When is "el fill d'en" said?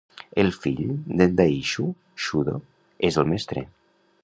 0.43-1.35